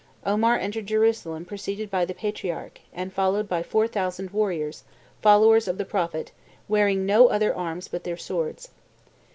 Omar 0.25 0.57
entered 0.57 0.87
Jerusalem 0.87 1.45
preceded 1.45 1.91
by 1.91 2.05
the 2.05 2.15
patriarch, 2.15 2.81
and 2.91 3.13
followed 3.13 3.47
by 3.47 3.61
four 3.61 3.87
thousand 3.87 4.31
warriors, 4.31 4.83
followers 5.21 5.67
of 5.67 5.77
the 5.77 5.85
Prophet, 5.85 6.31
wearing 6.67 7.05
no 7.05 7.27
other 7.27 7.55
arms 7.55 7.87
but 7.87 8.03
their 8.03 8.17
swords. 8.17 8.69